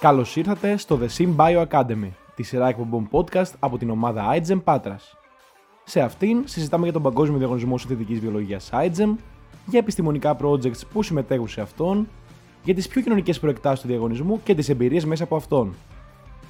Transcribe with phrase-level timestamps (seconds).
[0.00, 4.62] Καλώς ήρθατε στο The Sim Bio Academy, τη σειρά εκπομπών podcast από την ομάδα iGEM
[4.64, 5.14] Patras.
[5.84, 9.14] Σε αυτήν συζητάμε για τον Παγκόσμιο Διαγωνισμό Συνθετική Βιολογίας iGEM,
[9.66, 12.08] για επιστημονικά projects που συμμετέχουν σε αυτόν,
[12.64, 15.74] για τις πιο κοινωνικές προεκτάσεις του διαγωνισμού και τις εμπειρίες μέσα από αυτόν.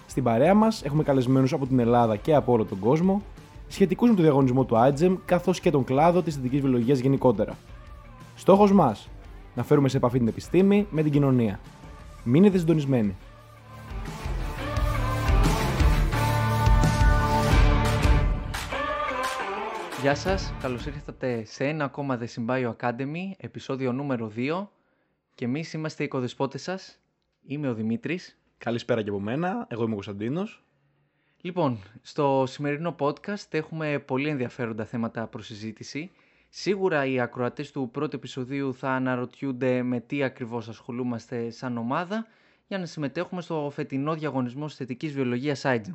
[0.07, 3.23] Στην παρέα μας έχουμε καλεσμένους από την Ελλάδα και από όλο τον κόσμο,
[3.69, 7.53] σχετικούς με το διαγωνισμό του iGEM καθώς και τον κλάδο της συνθετική βιολογίας γενικότερα.
[8.35, 9.09] Στόχος μας:
[9.55, 11.61] να φέρουμε σε επαφή την επιστήμη με την κοινωνία.
[12.25, 13.17] Μείνετε συντονισμένοι.
[20.01, 24.69] Γεια σας, καλώς ήρθατε σε ένα ακόμα The Symbio Academy, επεισόδιο νούμερο 2
[25.35, 26.99] και εμείς είμαστε οι οικοδεσπότες σας.
[27.47, 28.39] Είμαι ο Δημήτρης.
[28.59, 30.65] Καλησπέρα και από μένα, εγώ είμαι ο Κωνσταντίνος.
[31.41, 36.11] Λοιπόν, στο σημερινό podcast έχουμε πολύ ενδιαφέροντα θέματα προς συζήτηση.
[36.49, 42.27] Σίγουρα οι ακροατές του πρώτου επεισοδίου θα αναρωτιούνται με τι ακριβώς ασχολούμαστε σαν ομάδα
[42.67, 45.95] για να συμμετέχουμε στο φετινό διαγωνισμό θετικής βιολογίας IGEM.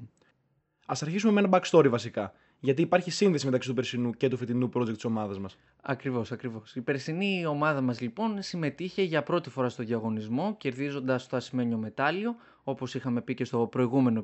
[0.86, 2.34] Ας αρχίσουμε με ένα backstory βασικά.
[2.66, 5.58] Γιατί υπάρχει σύνδεση μεταξύ του περσινού και του φετινού project της ομάδας μας.
[5.82, 6.76] Ακριβώς, ακριβώς.
[6.76, 12.36] Η περσινή ομάδα μας λοιπόν συμμετείχε για πρώτη φορά στο διαγωνισμό, κερδίζοντας το ασημένιο μετάλλιο,
[12.64, 14.24] όπως είχαμε πει και στο προηγούμενο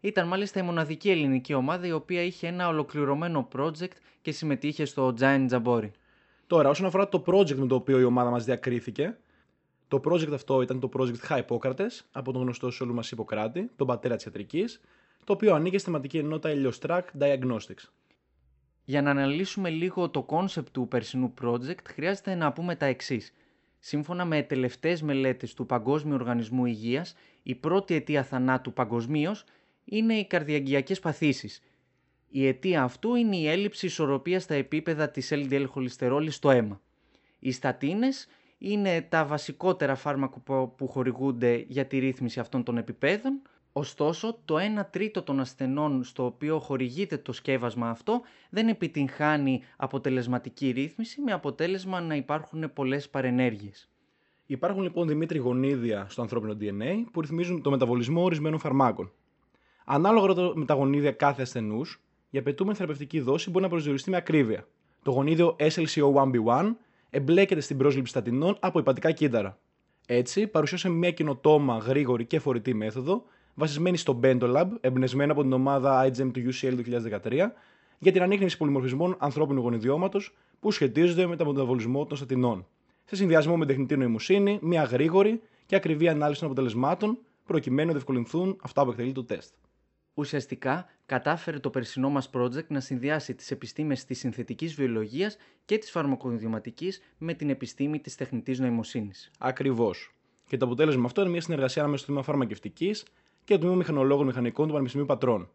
[0.00, 5.14] Ήταν μάλιστα η μοναδική ελληνική ομάδα η οποία είχε ένα ολοκληρωμένο project και συμμετείχε στο
[5.20, 5.90] Giant Jabori.
[6.46, 9.16] Τώρα, όσον αφορά το project με το οποίο η ομάδα μας διακρίθηκε,
[9.88, 13.86] το project αυτό ήταν το project Hippocrates από τον γνωστό σε όλου μα Ιπποκράτη, τον
[13.86, 14.80] πατέρα της ιατρικής,
[15.24, 17.84] το οποίο ανήκει στη θεματική ενότητα Heliostrack Diagnostics.
[18.84, 23.34] Για να αναλύσουμε λίγο το concept του περσινού project, χρειάζεται να πούμε τα εξής.
[23.78, 29.44] Σύμφωνα με τελευταίες μελέτες του Παγκόσμιου Οργανισμού Υγείας, η πρώτη αιτία θανάτου παγκοσμίως
[29.84, 31.62] είναι οι καρδιαγγειακές παθήσεις.
[32.28, 36.80] Η αιτία αυτού είναι η έλλειψη ισορροπίας στα επίπεδα της LDL χολυστερόλης στο αίμα.
[37.38, 38.26] Οι στατίνες
[38.58, 40.40] είναι τα βασικότερα φάρμακα
[40.76, 43.42] που χορηγούνται για τη ρύθμιση αυτών των επιπέδων,
[43.76, 48.20] Ωστόσο, το 1 τρίτο των ασθενών στο οποίο χορηγείται το σκεύασμα αυτό
[48.50, 53.88] δεν επιτυγχάνει αποτελεσματική ρύθμιση με αποτέλεσμα να υπάρχουν πολλές παρενέργειες.
[54.46, 59.12] Υπάρχουν λοιπόν Δημήτρη γονίδια στο ανθρώπινο DNA που ρυθμίζουν το μεταβολισμό ορισμένων φαρμάκων.
[59.84, 64.66] Ανάλογα με τα γονίδια κάθε ασθενούς, η απαιτούμενη θεραπευτική δόση μπορεί να προσδιοριστεί με ακρίβεια.
[65.02, 66.70] Το γονίδιο SLCO1B1
[67.10, 69.58] εμπλέκεται στην πρόσληψη στατινών από υπατικά κύτταρα.
[70.06, 73.24] Έτσι, παρουσίασε μια κοινοτόμα, γρήγορη και φορητή μέθοδο
[73.54, 76.78] βασισμένη στο Bentolab, εμπνευσμένη από την ομάδα iGEM του UCL
[77.24, 77.52] 2013,
[77.98, 82.66] για την ανείχνευση πολυμορφισμών ανθρώπινου γονιδιώματος που σχετίζονται με τον μεταβολισμό των στατινών.
[83.04, 88.56] Σε συνδυασμό με τεχνητή νοημοσύνη, μια γρήγορη και ακριβή ανάλυση των αποτελεσμάτων, προκειμένου να διευκολυνθούν
[88.62, 89.54] αυτά που εκτελεί το τεστ.
[90.14, 95.90] Ουσιαστικά, κατάφερε το περσινό μας project να συνδυάσει τις επιστήμες της συνθετικής βιολογίας και της
[95.90, 99.30] φαρμακοδιωματική με την επιστήμη της τεχνητής νοημοσύνης.
[99.38, 100.14] Ακριβώς.
[100.48, 103.04] Και το αποτέλεσμα αυτό είναι μια συνεργασία ανάμεσα στο τμήμα φαρμακευτικής
[103.44, 105.48] και το τμήμα μηχανολόγων μηχανικών του Πανεπιστημίου Πατρών.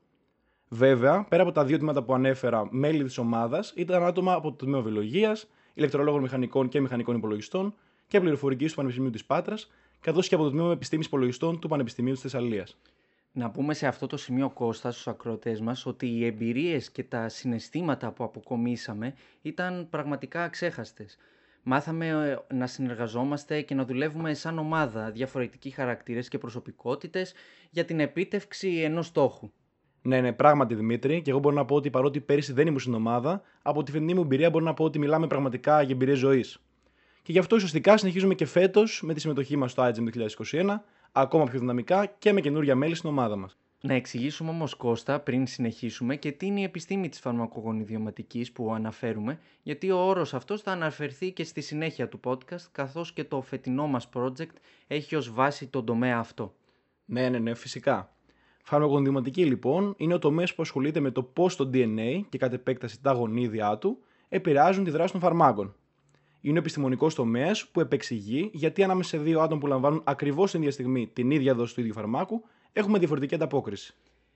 [0.69, 4.55] Βέβαια, πέρα από τα δύο τμήματα που ανέφερα, μέλη της ομάδας ήταν άτομα από το
[4.55, 7.73] τμήμα βιολογίας, ηλεκτρολόγων μηχανικών και μηχανικών υπολογιστών
[8.07, 12.13] και πληροφορικής του Πανεπιστημίου της Πάτρας, καθώς και από το τμήμα επιστήμης υπολογιστών του Πανεπιστημίου
[12.13, 12.77] της Θεσσαλίας.
[13.31, 17.29] Να πούμε σε αυτό το σημείο Κώστας στους ακροατές μας ότι οι εμπειρίες και τα
[17.29, 21.17] συναισθήματα που αποκομίσαμε ήταν πραγματικά αξέχαστες.
[21.63, 27.33] Μάθαμε ε, να συνεργαζόμαστε και να δουλεύουμε σαν ομάδα, διαφορετικοί χαρακτήρες και προσωπικότητες
[27.69, 29.51] για την επίτευξη ενός στόχου.
[30.01, 32.93] Ναι, ναι, πράγματι Δημήτρη, και εγώ μπορώ να πω ότι παρότι πέρυσι δεν ήμουν στην
[32.93, 36.61] ομάδα, από τη φετινή μου εμπειρία μπορώ να πω ότι μιλάμε πραγματικά για εμπειρία ζωής.
[37.21, 40.79] Και γι' αυτό ουσιαστικά συνεχίζουμε και φέτος με τη συμμετοχή μας στο IGEM 2021,
[41.11, 43.57] ακόμα πιο δυναμικά και με καινούργια μέλη στην ομάδα μας.
[43.81, 49.39] Να εξηγήσουμε όμως Κώστα πριν συνεχίσουμε και τι είναι η επιστήμη της φαρμακογονιδιωματικής που αναφέρουμε
[49.63, 53.87] γιατί ο όρος αυτός θα αναφερθεί και στη συνέχεια του podcast καθώς και το φετινό
[53.87, 54.53] μας project
[54.87, 56.53] έχει ως βάση τον τομέα αυτό.
[57.05, 58.13] Ναι, ναι, ναι, φυσικά.
[58.63, 63.01] Φαρμακογονιδιωματική λοιπόν είναι ο τομέας που ασχολείται με το πώς το DNA και κατ' επέκταση
[63.01, 63.97] τα γονίδια του
[64.29, 65.75] επηρεάζουν τη δράση των φαρμάκων.
[66.41, 70.59] Είναι ο επιστημονικός τομέας που επεξηγεί γιατί ανάμεσα σε δύο άτομα που λαμβάνουν ακριβώς την
[70.59, 72.43] ίδια στιγμή την ίδια δόση του ίδιου φαρμάκου
[72.73, 73.93] έχουμε διαφορετική ανταπόκριση.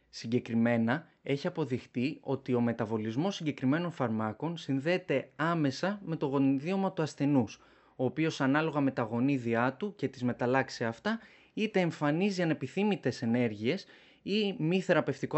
[0.09, 7.59] Συγκεκριμένα, έχει αποδειχτεί ότι ο μεταβολισμός συγκεκριμένων φαρμάκων συνδέεται άμεσα με το γονιδίωμα του ασθενούς,
[7.95, 11.19] ο οποίος ανάλογα με τα γονίδια του και τις μεταλλάξει σε αυτά,
[11.53, 13.85] είτε εμφανίζει ανεπιθύμητες ενέργειες
[14.21, 15.37] ή μη θεραπευτικό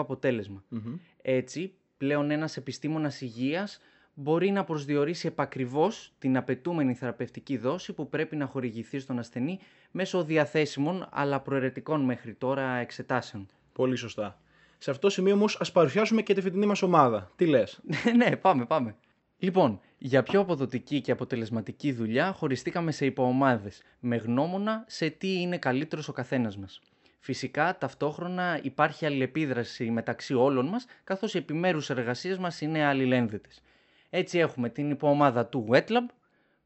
[1.21, 3.79] Έτσι, πλέον ένας επιστήμονας υγείας
[4.15, 9.59] μπορεί να προσδιορίσει επακριβώς την απαιτούμενη θεραπευτική δόση που πρέπει να χορηγηθεί στον ασθενή
[9.91, 13.47] μέσω διαθέσιμων αλλά προαιρετικών μέχρι τώρα εξετάσεων.
[13.73, 14.39] Πολύ σωστά.
[14.77, 17.31] Σε αυτό το σημείο όμως ας παρουσιάσουμε και τη φετινή μας ομάδα.
[17.35, 17.81] Τι λες;
[18.17, 18.95] ναι, πάμε, πάμε.
[19.37, 25.57] Λοιπόν, για πιο αποδοτική και αποτελεσματική δουλειά χωριστήκαμε σε υποομάδες, με γνώμονα σε τι είναι
[25.57, 26.81] καλύτερος ο καθένας μας.
[27.19, 33.61] Φυσικά, ταυτόχρονα υπάρχει αλληλεπίδραση μεταξύ όλων μας, καθώς οι επιμέρους εργασίες μας είναι αλληλένδετες.
[34.17, 36.05] Έτσι έχουμε την υποομάδα του WetLab,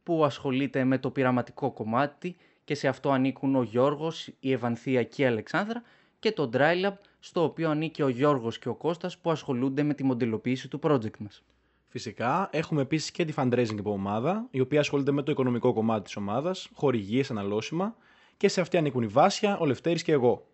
[0.04, 5.22] που ασχολείται με το πειραματικό κομμάτι και σε αυτό ανήκουν ο Γιώργος, η Ευανθία και
[5.22, 5.84] η Αλεξάνδρα
[6.20, 10.04] και το DryLab, στο οποίο ανήκει ο Γιώργος και ο Κώστας που ασχολούνται με τη
[10.04, 11.44] μοντελοποίηση του project μας.
[11.88, 16.16] Φυσικά, έχουμε επίσης και τη fundraising ομάδα, η οποία ασχολείται με το οικονομικό κομμάτι της
[16.16, 17.96] ομάδας, χορηγίες, αναλώσιμα,
[18.38, 20.46] και σε αυτή ανήκουν η Βάσια, ο Λευτέρης και εγώ.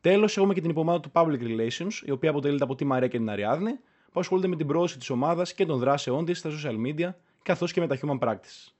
[0.00, 3.18] Τέλος, έχουμε και την υπομάδα του Public Relations, η οποία αποτελείται από τη Μαρία και
[3.18, 3.78] την Αριάδνη,
[4.12, 7.72] που ασχολούνται με την πρόοδοση της ομάδας και των δράσεών της στα social media, καθώς
[7.72, 8.72] και με τα human practice.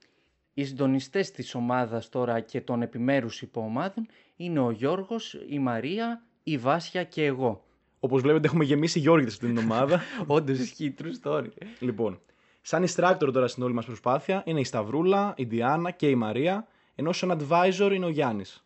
[0.53, 6.57] Οι συντονιστές της ομάδας τώρα και των επιμέρους υποομάδων είναι ο Γιώργος, η Μαρία, η
[6.57, 7.63] Βάσια και εγώ.
[7.99, 10.01] Όπως βλέπετε, έχουμε γεμίσει Γιώργη στην ομάδα.
[10.27, 11.47] Όντως ισχύει, true story.
[11.79, 12.19] λοιπόν,
[12.61, 16.67] σαν instructor τώρα στην όλη μας προσπάθεια είναι η Σταυρούλα, η Διάννα και η Μαρία,
[16.95, 18.63] ενώ σαν advisor είναι ο Γιάννης.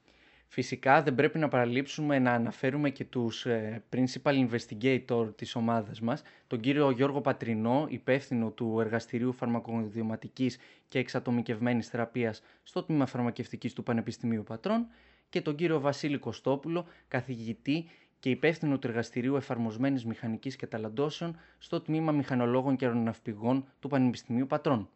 [0.54, 6.22] Φυσικά δεν πρέπει να παραλείψουμε να αναφέρουμε και τους ε, principal investigator της ομάδας μας,
[6.48, 10.58] τον κύριο Γιώργο Πατρινό, υπεύθυνο του Εργαστηρίου Φαρμακοδιωματικής
[10.88, 14.88] και Εξατομικευμένης Θεραπείας στο Τμήμα Φαρμακευτικής του Πανεπιστημίου Πατρών
[15.30, 17.86] και τον κύριο Βασίλη Κωστόπουλο, καθηγητή
[18.20, 24.90] και υπεύθυνο του Εργαστηρίου Εφαρμοσμένης Μηχανικής Καταλαντώσεων στο Τμήμα Μηχανολόγων και Αεροναυπηγών του Πανεπιστημίου Πατρών.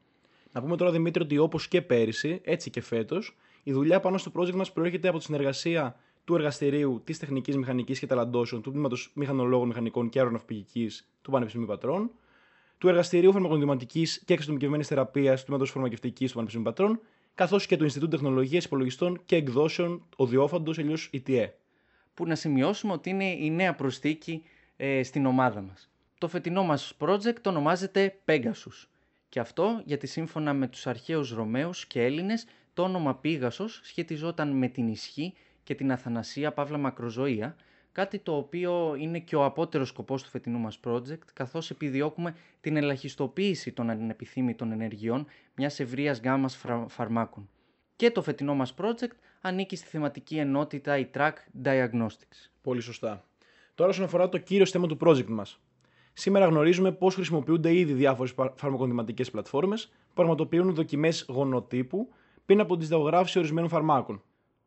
[0.52, 3.36] Να πούμε τώρα, Δημήτρη, ότι όπως και πέρυσι, έτσι και φέτος,
[3.68, 8.00] η δουλειά πάνω στο project μας προέρχεται από τη συνεργασία του Εργαστηρίου της Τεχνικής Μηχανικής
[8.00, 12.12] και Ταλαντώσεων του Τμήματος Μηχανολόγων Μηχανικών και Αεροναυπηγικής του Πανεπιστημίου Πατρών,
[12.78, 17.00] του Εργαστηρίου Φαρμακοδηματική και Εξατομικευμένης Θεραπείας του Τμήματος Φαρμακευτικής του Πανεπιστημίου Πατρών,
[17.36, 21.56] καθώς και του Ινστιτούτου Τεχνολογίας Υπολογιστών και Εκδόσεων Οδιόφαντος, αλλιώ ΙΤΕ.
[22.14, 24.44] Που να σημειώσουμε ότι είναι η νέα προσθήκη
[24.78, 25.92] ε, στην ομάδα μας.
[26.18, 28.88] Το φετινό μας project ονομάζεται Pegasus.
[29.30, 32.46] Και αυτό γιατί σύμφωνα με τους αρχαίους Ρωμαίους και Έλληνες
[32.78, 35.34] το όνομα Πίγασος σχετιζόταν με την ισχύ
[35.64, 37.56] και την αθανασία παύλα μακροζωία,
[37.92, 42.78] κάτι το οποίο είναι και ο απότερος σκοπός του φετινού μας project, καθώς επιδιώκουμε την
[42.78, 45.26] ελαχιστοποίηση των ανεπιθύμητων ενεργειών
[45.56, 47.50] μιας ευρείας γάμας φαρμάκων.
[47.96, 51.34] Και το φετινό μας project ανήκει στη θεματική ενότητα η Track
[51.64, 52.50] Diagnostics.
[52.62, 53.24] Πολύ σωστά.
[53.76, 55.60] Τώρα όσον αφορά το κύριος θέμα του project μας.
[56.14, 62.10] Σήμερα γνωρίζουμε πώς χρησιμοποιούνται ήδη διάφορες φαρμακοδηματικές πλατφόρμες που πραγματοποιούν δοκιμές γονοτύπου
[62.48, 64.22] πριν από τη συνταγογράφηση ορισμένων φαρμάκων.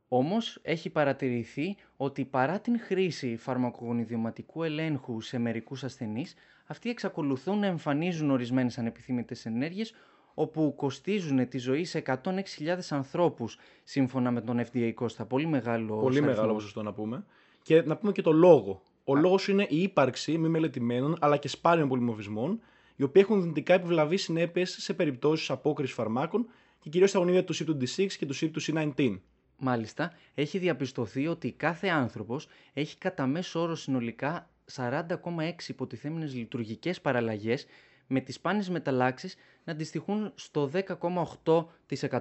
[0.09, 6.35] Όμως έχει παρατηρηθεί ότι παρά την χρήση φαρμακογονιδιωματικού ελέγχου σε μερικούς ασθενείς,
[6.67, 9.95] αυτοί εξακολουθούν να εμφανίζουν ορισμένες ανεπιθύμητες ενέργειες,
[10.35, 15.29] όπου κοστίζουν τη ζωή σε 106.000 ανθρώπους, σύμφωνα με τον FDA Costa.
[15.29, 17.25] Πολύ μεγάλος Πολύ μεγάλο ποσοστό να πούμε.
[17.63, 18.83] Και να πούμε και το λόγο.
[19.05, 22.61] Ο λόγος είναι η ύπαρξη μη μελετημένων αλλά και σπάνιων πολυμορφισμών,
[22.97, 26.47] οι οποίοι έχουν δυνητικά επιβλαβείς συνέπειες σε περιπτώσεις απόκρισης φαρμάκων
[26.81, 29.19] και κυρίως στα γονίδια του CYP26 και του CYP19.
[29.59, 37.67] Μάλιστα, έχει διαπιστωθεί ότι κάθε άνθρωπος έχει κατά μέσο όρο συνολικά 40,6 υποτιθέμενες λειτουργικές παραλλαγές
[38.07, 41.67] με τις σπάνιες μεταλλάξεις να αντιστοιχούν στο 10,8%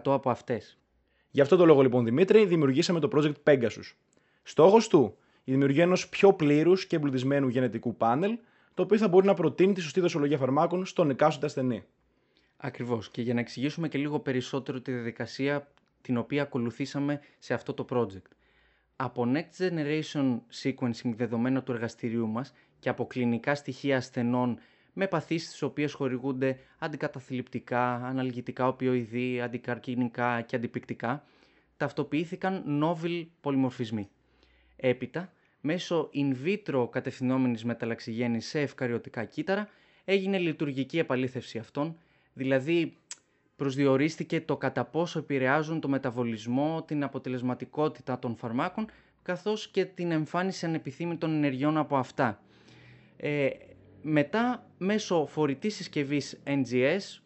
[0.04, 0.78] από αυτές.
[1.32, 3.94] Γι' αυτό το λόγο λοιπόν Δημήτρη δημιουργήσαμε το project Pegasus.
[4.44, 8.38] Στόχος του, η δημιουργία ενός πιο πλήρους και εμπλουτισμένου γενετικού πάνελ,
[8.74, 11.84] το οποίο θα μπορεί να προτείνει τη σωστή δοσολογία φαρμάκων στον εκάστοτε ασθενή.
[12.62, 13.10] Ακριβώς.
[13.10, 17.86] Και για να εξηγήσουμε και λίγο περισσότερο τη διαδικασία την οποία ακολουθήσαμε σε αυτό το
[17.90, 18.32] project.
[18.96, 24.60] Από Next Generation Sequencing δεδομένα του εργαστηρίου μας και από κλινικά στοιχεία ασθενών
[24.94, 31.24] με παθήσεις στις οποίες χορηγούνται αντικαταθλιπτικά, αναλγητικά οπιοειδή, αντικαρκινικά και αντιπικτικά,
[31.78, 34.10] ταυτοποιήθηκαν novel πολυμορφισμοί.
[34.76, 39.70] Έπειτα, μέσω in vitro κατευθυνόμενης μεταλλαξιγέννης σε ευκαριωτικά κύτταρα,
[40.06, 41.98] έγινε λειτουργική επαλήθευση αυτών,
[42.34, 42.98] δηλαδή
[43.56, 48.88] προσδιορίστηκε το κατά πόσο επηρεάζουν το μεταβολισμό, την αποτελεσματικότητα των φαρμάκων,
[49.22, 52.42] καθώς και την εμφάνιση ανεπιθύμητων ενεργειών από αυτά.
[53.18, 53.50] Ε,
[54.02, 57.22] μετά, μέσω φορητής συσκευής NGS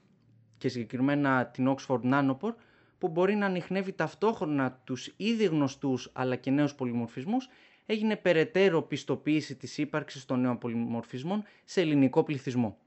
[0.57, 2.53] και συγκεκριμένα την Oxford Nanopore,
[2.97, 7.49] που μπορεί να ανοιχνεύει ταυτόχρονα τους ήδη γνωστούς αλλά και νέους πολυμορφισμούς,
[7.85, 12.77] έγινε περαιτέρω πιστοποίηση της ύπαρξης των νέων πολυμορφισμών σε ελληνικό πληθυσμό.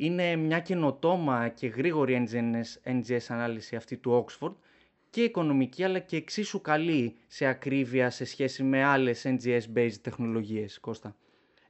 [0.00, 4.52] Είναι μια καινοτόμα και γρήγορη NGS, NGS ανάλυση αυτή του Oxford
[5.10, 11.16] και οικονομική αλλά και εξίσου καλή σε ακρίβεια σε σχέση με άλλες NGS-based τεχνολογίες, Κώστα.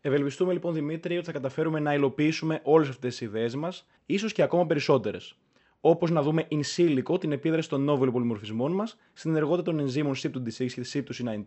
[0.01, 4.43] Ευελπιστούμε λοιπόν Δημήτρη ότι θα καταφέρουμε να υλοποιήσουμε όλες αυτές τις ιδέες μας, ίσως και
[4.43, 5.37] ακόμα περισσότερες.
[5.81, 10.15] Όπως να δούμε in silico την επίδραση των novel πολυμορφισμών μας στην ενεργότητα των ενζήμων
[10.15, 11.43] CYP26 και CYP19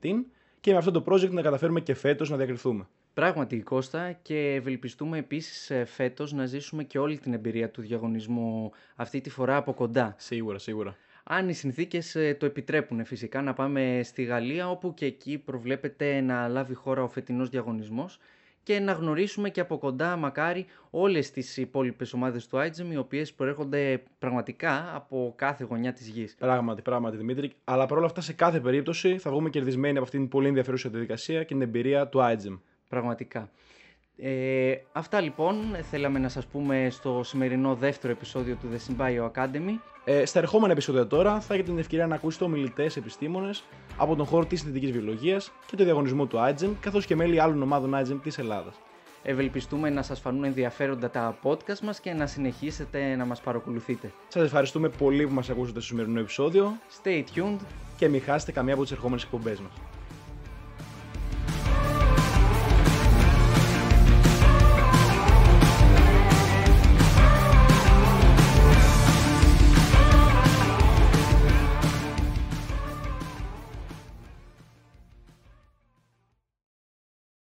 [0.59, 2.87] και με αυτό το project να καταφέρουμε και φέτος να διακριθούμε.
[3.13, 8.71] Πράγματι, Κώστα, και ευελπιστούμε επίσης ε, φέτος να ζήσουμε και όλη την εμπειρία του διαγωνισμού
[8.95, 10.15] αυτή τη φορά από κοντά.
[10.17, 10.95] Σίγουρα, σίγουρα.
[11.23, 16.21] αν οι συνθήκες ε, το επιτρέπουν φυσικά να πάμε στη Γαλλία όπου και εκεί προβλέπεται
[16.21, 18.19] να λάβει χώρα ο φετινός διαγωνισμός
[18.63, 23.33] και να γνωρίσουμε και από κοντά μακάρι όλες τις υπόλοιπες ομάδες του Άιτζεμ οι οποίες
[23.33, 26.35] προέρχονται πραγματικά από κάθε γωνιά της γης.
[26.39, 27.51] Πράγματι, πράγματι Δημήτρη.
[27.63, 31.39] Αλλά παρόλα αυτά σε κάθε περίπτωση θα βγούμε κερδισμένοι από αυτήν την πολύ ενδιαφέρουσα διαδικασία
[31.39, 32.55] και την εμπειρία του Άιτζεμ.
[32.91, 33.49] Πραγματικά.
[34.17, 35.55] Ε, αυτά λοιπόν
[35.89, 39.79] θέλαμε να σας πούμε στο σημερινό δεύτερο επεισόδιο του The Symbio Academy.
[40.03, 43.63] Ε, στα ερχόμενα επεισόδια τώρα θα έχετε την ευκαιρία να ακούσετε ομιλητές επιστήμονες
[43.97, 47.61] από τον χώρο της συνθετική βιολογίας και το διαγωνισμό του Άιτζεμ, καθώς και μέλη άλλων
[47.61, 48.75] ομάδων Άιτζεμ της Ελλάδας.
[49.23, 54.11] Ευελπιστούμε να σας φανούν ενδιαφέροντα τα podcast μας και να συνεχίσετε να μας παρακολουθείτε.
[54.27, 57.59] Σας ευχαριστούμε πολύ που μας ακούσατε στο σημερινό επεισόδιο Stay tuned
[57.97, 59.71] και μην χάσετε καμία από τις ερχόμενες εκπομπές μας.